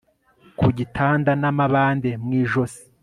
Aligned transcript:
kugitanda 0.59 1.31
namabande 1.41 2.09
mwijosi 2.23 2.81